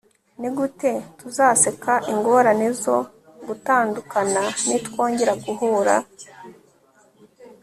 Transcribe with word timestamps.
nigute 0.39 0.91
tuzaseka 1.19 1.93
ingorane 2.13 2.67
zo 2.81 2.97
gutandukana 3.47 4.43
nitwongera 4.67 5.33
guhura 5.43 5.95